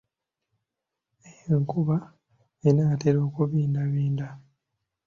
Enkuba 1.53 1.97
enaatera 2.67 3.17
okubindabinda. 3.27 4.27